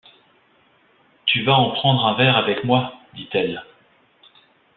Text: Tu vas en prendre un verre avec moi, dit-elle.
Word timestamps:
Tu 1.27 1.43
vas 1.43 1.53
en 1.53 1.69
prendre 1.73 2.03
un 2.07 2.15
verre 2.15 2.35
avec 2.35 2.63
moi, 2.63 2.91
dit-elle. 3.13 3.63